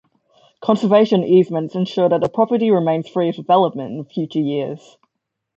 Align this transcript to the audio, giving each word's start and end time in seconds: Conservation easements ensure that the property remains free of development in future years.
Conservation 0.61 1.23
easements 1.23 1.75
ensure 1.75 2.09
that 2.09 2.21
the 2.21 2.27
property 2.27 2.71
remains 2.71 3.07
free 3.07 3.29
of 3.29 3.35
development 3.35 3.91
in 3.91 4.03
future 4.05 4.39
years. 4.41 4.97